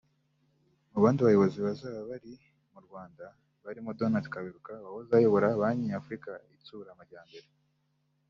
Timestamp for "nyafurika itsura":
5.89-6.89